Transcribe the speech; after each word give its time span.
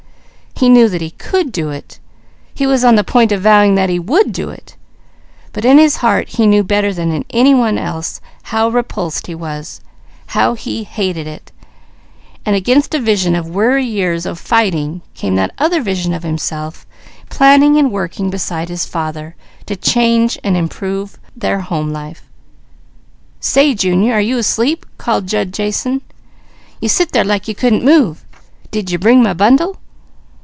He 0.55 0.69
knew 0.69 0.89
that 0.89 1.01
he 1.01 1.09
could 1.09 1.51
do 1.51 1.71
it; 1.71 1.97
he 2.53 2.67
was 2.67 2.83
on 2.85 2.93
the 2.93 3.03
point 3.03 3.31
of 3.31 3.41
vowing 3.41 3.73
that 3.73 3.89
he 3.89 3.97
would 3.97 4.31
do 4.31 4.49
it; 4.49 4.75
but 5.53 5.65
in 5.65 5.79
his 5.79 5.95
heart 6.05 6.29
he 6.29 6.45
knew 6.45 6.63
better 6.63 6.93
than 6.93 7.25
any 7.31 7.55
one 7.55 7.79
else 7.79 8.21
how 8.43 8.69
repulsed 8.69 9.25
he 9.25 9.33
was, 9.33 9.81
how 10.27 10.53
he 10.53 10.83
hated 10.83 11.25
it, 11.25 11.51
and 12.45 12.55
against 12.55 12.93
a 12.93 12.99
vision 12.99 13.33
of 13.35 13.49
weary 13.49 13.83
years 13.87 14.27
of 14.27 14.37
fighting, 14.37 15.01
came 15.15 15.33
that 15.33 15.49
other 15.57 15.81
vision 15.81 16.13
of 16.13 16.21
himself 16.21 16.85
planning 17.31 17.77
and 17.77 17.91
working 17.91 18.29
beside 18.29 18.69
his 18.69 18.85
father 18.85 19.35
to 19.65 19.75
change 19.75 20.37
and 20.43 20.55
improve 20.55 21.17
their 21.35 21.61
home 21.61 21.89
life. 21.91 22.21
"Say 23.39 23.73
Junior 23.73 24.13
are 24.13 24.21
you 24.21 24.37
asleep?" 24.37 24.85
called 24.99 25.25
Jud 25.25 25.53
Jason. 25.53 26.01
"You 26.79 26.87
sit 26.87 27.13
there 27.13 27.23
like 27.25 27.47
you 27.47 27.55
couldn't 27.55 27.83
move. 27.83 28.23
D'ye 28.69 28.97
bring 28.99 29.23
my 29.23 29.33
bundle?" 29.33 29.77